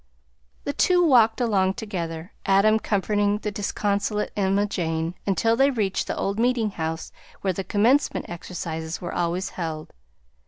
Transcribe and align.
The 0.63 0.73
two 0.73 1.05
walked 1.05 1.39
along 1.39 1.75
together, 1.75 2.33
Adam 2.43 2.79
comforting 2.79 3.37
the 3.37 3.51
disconsolate 3.51 4.31
Emma 4.35 4.65
Jane, 4.65 5.13
until 5.27 5.55
they 5.55 5.69
reached 5.69 6.07
the 6.07 6.17
old 6.17 6.39
meeting 6.39 6.71
house 6.71 7.11
where 7.41 7.53
the 7.53 7.63
Commencement 7.63 8.25
exercises 8.27 8.99
were 8.99 9.13
always 9.13 9.49
held. 9.49 9.93